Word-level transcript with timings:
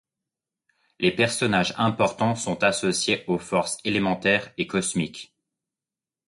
Les 0.99 1.11
personnages 1.11 1.75
importants 1.77 2.33
sont 2.33 2.63
associés 2.63 3.23
aux 3.27 3.37
forces 3.37 3.77
élémentaires 3.83 4.51
et 4.57 4.65
cosmiques. 4.65 5.35